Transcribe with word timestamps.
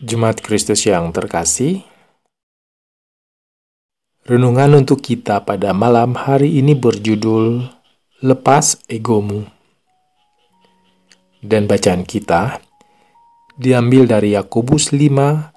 Jemaat 0.00 0.40
Kristus 0.40 0.88
yang 0.88 1.12
terkasih, 1.12 1.84
renungan 4.24 4.80
untuk 4.80 5.04
kita 5.04 5.44
pada 5.44 5.76
malam 5.76 6.16
hari 6.16 6.56
ini 6.56 6.72
berjudul 6.72 7.68
Lepas 8.24 8.80
Egomu. 8.88 9.44
Dan 11.44 11.68
bacaan 11.68 12.08
kita 12.08 12.64
diambil 13.60 14.08
dari 14.08 14.32
Yakobus 14.32 14.96
5 14.96 15.52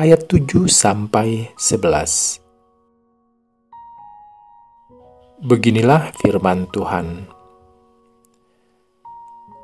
ayat 0.00 0.24
7 0.24 0.72
sampai 0.72 1.52
11. 1.60 2.40
Beginilah 5.44 6.16
firman 6.16 6.64
Tuhan. 6.72 7.28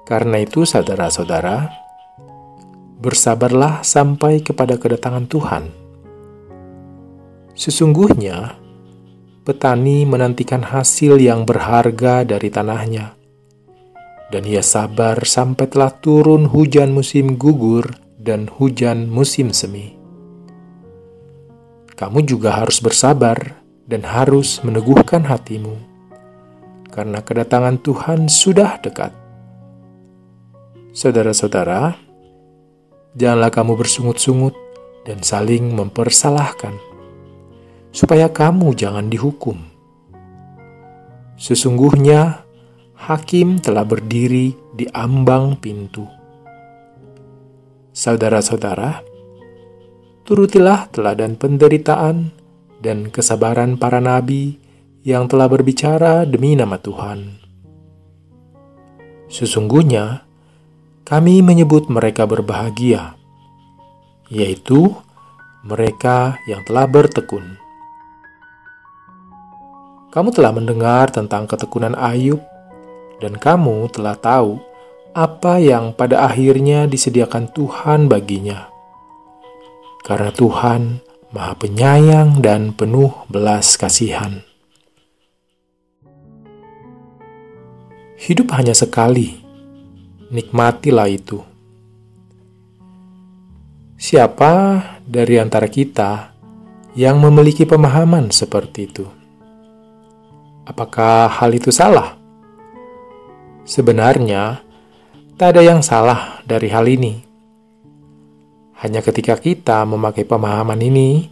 Karena 0.05 0.37
itu 0.37 0.69
saudara-saudara, 0.69 1.88
bersabarlah 2.98 3.87
sampai 3.87 4.43
kepada 4.43 4.75
kedatangan 4.75 5.30
Tuhan. 5.30 5.65
Sesungguhnya, 7.55 8.59
petani 9.43 10.06
menantikan 10.06 10.62
hasil 10.62 11.19
yang 11.19 11.47
berharga 11.47 12.27
dari 12.27 12.51
tanahnya, 12.51 13.15
dan 14.30 14.42
ia 14.47 14.62
sabar 14.62 15.23
sampai 15.27 15.66
telah 15.70 15.91
turun 15.91 16.51
hujan 16.51 16.95
musim 16.95 17.34
gugur 17.39 17.98
dan 18.19 18.47
hujan 18.47 19.11
musim 19.11 19.51
semi. 19.55 19.95
Kamu 21.98 22.23
juga 22.23 22.62
harus 22.62 22.78
bersabar 22.78 23.59
dan 23.91 24.06
harus 24.06 24.62
meneguhkan 24.62 25.27
hatimu, 25.27 25.75
karena 26.95 27.19
kedatangan 27.23 27.83
Tuhan 27.83 28.31
sudah 28.31 28.78
dekat. 28.78 29.11
Saudara-saudara, 30.94 32.08
janganlah 33.17 33.48
kamu 33.48 33.78
bersungut-sungut 33.78 34.53
dan 35.09 35.25
saling 35.25 35.73
mempersalahkan, 35.73 36.77
supaya 37.95 38.28
kamu 38.28 38.77
jangan 38.77 39.09
dihukum. 39.09 39.56
Sesungguhnya, 41.39 42.45
hakim 42.98 43.62
telah 43.62 43.87
berdiri 43.87 44.53
di 44.75 44.84
ambang 44.92 45.56
pintu. 45.56 46.05
Saudara-saudara, 47.95 49.00
turutilah 50.28 50.93
teladan 50.93 51.41
penderitaan 51.41 52.31
dan 52.84 53.09
kesabaran 53.09 53.81
para 53.81 53.98
nabi 53.98 54.61
yang 55.03 55.25
telah 55.25 55.48
berbicara 55.48 56.28
demi 56.28 56.53
nama 56.53 56.77
Tuhan. 56.77 57.41
Sesungguhnya, 59.33 60.28
kami 61.09 61.41
menyebut 61.41 61.89
mereka 61.89 62.28
berbahagia, 62.28 63.17
yaitu 64.28 64.92
mereka 65.65 66.37
yang 66.45 66.61
telah 66.69 66.84
bertekun. 66.84 67.56
Kamu 70.12 70.28
telah 70.37 70.53
mendengar 70.53 71.09
tentang 71.09 71.48
ketekunan 71.48 71.97
Ayub, 71.97 72.45
dan 73.25 73.41
kamu 73.41 73.89
telah 73.89 74.20
tahu 74.20 74.61
apa 75.17 75.56
yang 75.56 75.97
pada 75.97 76.28
akhirnya 76.28 76.84
disediakan 76.84 77.56
Tuhan 77.56 78.12
baginya. 78.12 78.69
Karena 80.05 80.28
Tuhan 80.28 81.00
Maha 81.33 81.56
Penyayang 81.56 82.45
dan 82.45 82.77
penuh 82.77 83.25
belas 83.33 83.81
kasihan. 83.81 84.45
Hidup 88.20 88.53
hanya 88.53 88.77
sekali 88.77 89.47
nikmatilah 90.29 91.09
itu. 91.09 91.41
Siapa 93.99 94.53
dari 95.03 95.41
antara 95.43 95.66
kita 95.66 96.31
yang 96.94 97.19
memiliki 97.19 97.66
pemahaman 97.66 98.31
seperti 98.31 98.81
itu? 98.87 99.06
Apakah 100.69 101.27
hal 101.33 101.50
itu 101.56 101.72
salah? 101.72 102.15
Sebenarnya, 103.65 104.61
tak 105.37 105.56
ada 105.56 105.62
yang 105.65 105.81
salah 105.84 106.41
dari 106.44 106.69
hal 106.72 106.84
ini. 106.88 107.25
Hanya 108.78 109.03
ketika 109.03 109.34
kita 109.34 109.83
memakai 109.83 110.22
pemahaman 110.22 110.78
ini, 110.78 111.27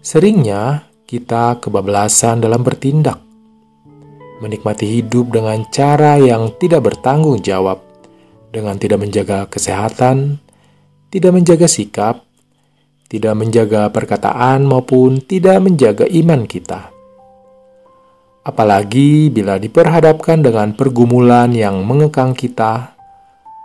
seringnya 0.00 0.88
kita 1.06 1.62
kebablasan 1.62 2.42
dalam 2.42 2.66
bertindak, 2.66 3.20
menikmati 4.42 4.98
hidup 4.98 5.30
dengan 5.30 5.62
cara 5.70 6.18
yang 6.18 6.50
tidak 6.58 6.90
bertanggung 6.90 7.38
jawab, 7.38 7.85
dengan 8.50 8.78
tidak 8.78 9.02
menjaga 9.02 9.46
kesehatan, 9.50 10.38
tidak 11.10 11.32
menjaga 11.34 11.66
sikap, 11.66 12.26
tidak 13.06 13.34
menjaga 13.38 13.88
perkataan, 13.90 14.66
maupun 14.66 15.22
tidak 15.22 15.62
menjaga 15.62 16.04
iman 16.10 16.44
kita. 16.44 16.90
Apalagi 18.46 19.26
bila 19.30 19.58
diperhadapkan 19.58 20.38
dengan 20.38 20.74
pergumulan 20.74 21.50
yang 21.50 21.82
mengekang 21.82 22.30
kita, 22.30 22.94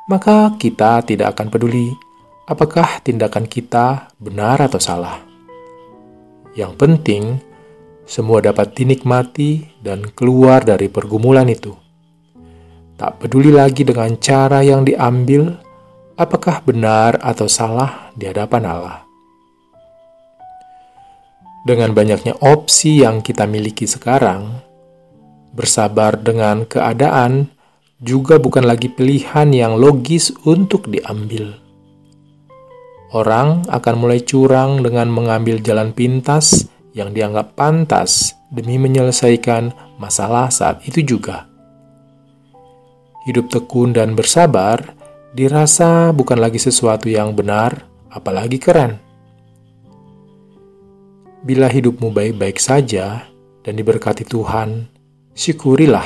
maka 0.09 0.57
kita 0.57 1.05
tidak 1.05 1.37
akan 1.37 1.53
peduli 1.53 1.93
apakah 2.49 2.99
tindakan 3.05 3.45
kita 3.45 4.09
benar 4.17 4.59
atau 4.59 4.81
salah. 4.81 5.21
Yang 6.51 6.73
penting, 6.75 7.23
semua 8.03 8.43
dapat 8.43 8.75
dinikmati 8.75 9.79
dan 9.79 10.03
keluar 10.11 10.67
dari 10.67 10.91
pergumulan 10.91 11.47
itu. 11.47 11.71
Tak 13.01 13.17
peduli 13.17 13.49
lagi 13.49 13.81
dengan 13.81 14.13
cara 14.21 14.61
yang 14.61 14.85
diambil, 14.85 15.57
apakah 16.21 16.61
benar 16.61 17.17
atau 17.17 17.49
salah 17.49 18.13
di 18.13 18.29
hadapan 18.29 18.61
Allah. 18.61 19.01
Dengan 21.65 21.97
banyaknya 21.97 22.37
opsi 22.45 23.01
yang 23.01 23.25
kita 23.25 23.49
miliki 23.49 23.89
sekarang, 23.89 24.53
bersabar 25.49 26.13
dengan 26.13 26.69
keadaan 26.69 27.49
juga 28.05 28.37
bukan 28.37 28.69
lagi 28.69 28.85
pilihan 28.85 29.49
yang 29.49 29.81
logis 29.81 30.29
untuk 30.45 30.85
diambil. 30.85 31.57
Orang 33.17 33.65
akan 33.65 33.95
mulai 33.97 34.21
curang 34.21 34.85
dengan 34.85 35.09
mengambil 35.09 35.57
jalan 35.57 35.89
pintas 35.89 36.69
yang 36.93 37.17
dianggap 37.17 37.57
pantas 37.57 38.37
demi 38.53 38.77
menyelesaikan 38.77 39.73
masalah 39.97 40.53
saat 40.53 40.85
itu 40.85 41.01
juga 41.17 41.49
hidup 43.25 43.49
tekun 43.53 43.93
dan 43.93 44.17
bersabar 44.17 44.97
dirasa 45.31 46.11
bukan 46.11 46.41
lagi 46.41 46.59
sesuatu 46.59 47.07
yang 47.07 47.31
benar, 47.31 47.87
apalagi 48.11 48.59
keren. 48.59 48.99
Bila 51.41 51.65
hidupmu 51.71 52.13
baik-baik 52.13 52.61
saja 52.61 53.25
dan 53.65 53.73
diberkati 53.73 54.27
Tuhan, 54.27 54.85
syukurilah 55.33 56.05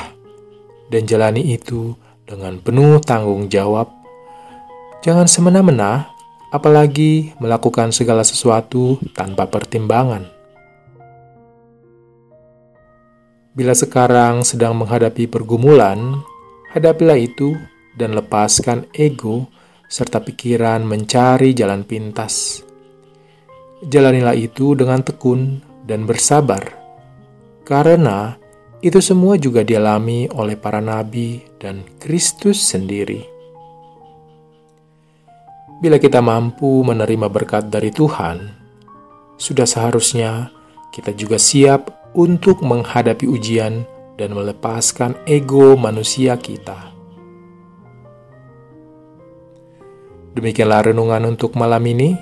dan 0.88 1.04
jalani 1.04 1.52
itu 1.52 1.92
dengan 2.24 2.56
penuh 2.62 3.02
tanggung 3.02 3.50
jawab. 3.50 3.90
Jangan 5.04 5.28
semena-mena, 5.28 6.08
apalagi 6.50 7.36
melakukan 7.42 7.92
segala 7.92 8.24
sesuatu 8.24 8.96
tanpa 9.12 9.44
pertimbangan. 9.46 10.24
Bila 13.56 13.72
sekarang 13.72 14.44
sedang 14.44 14.76
menghadapi 14.76 15.28
pergumulan, 15.28 16.20
Hadapilah 16.76 17.16
itu 17.16 17.56
dan 17.96 18.12
lepaskan 18.12 18.84
ego 18.92 19.48
serta 19.88 20.20
pikiran 20.20 20.84
mencari 20.84 21.56
jalan 21.56 21.88
pintas. 21.88 22.60
Jalanilah 23.80 24.36
itu 24.36 24.76
dengan 24.76 25.00
tekun 25.00 25.64
dan 25.88 26.04
bersabar, 26.04 26.60
karena 27.64 28.36
itu 28.84 29.00
semua 29.00 29.40
juga 29.40 29.64
dialami 29.64 30.28
oleh 30.36 30.52
para 30.60 30.84
nabi 30.84 31.40
dan 31.56 31.80
Kristus 31.96 32.60
sendiri. 32.60 33.24
Bila 35.80 35.96
kita 35.96 36.20
mampu 36.20 36.84
menerima 36.84 37.32
berkat 37.32 37.72
dari 37.72 37.88
Tuhan, 37.88 38.52
sudah 39.40 39.64
seharusnya 39.64 40.52
kita 40.92 41.16
juga 41.16 41.40
siap 41.40 42.12
untuk 42.12 42.60
menghadapi 42.60 43.24
ujian 43.24 43.95
dan 44.16 44.32
melepaskan 44.32 45.16
ego 45.28 45.76
manusia 45.76 46.36
kita. 46.40 46.92
Demikianlah 50.36 50.92
renungan 50.92 51.32
untuk 51.36 51.56
malam 51.56 51.80
ini. 51.88 52.12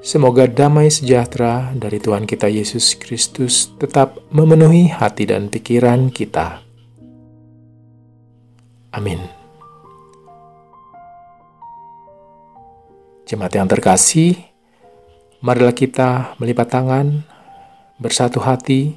Semoga 0.00 0.46
damai 0.46 0.88
sejahtera 0.88 1.74
dari 1.76 1.98
Tuhan 2.00 2.24
kita 2.24 2.46
Yesus 2.46 2.94
Kristus 2.96 3.74
tetap 3.76 4.22
memenuhi 4.32 4.88
hati 4.88 5.28
dan 5.28 5.50
pikiran 5.50 6.08
kita. 6.14 6.62
Amin. 8.94 9.20
Jemaat 13.26 13.52
yang 13.58 13.66
terkasih, 13.66 14.38
marilah 15.42 15.74
kita 15.74 16.38
melipat 16.38 16.70
tangan, 16.70 17.26
bersatu 17.98 18.38
hati, 18.38 18.96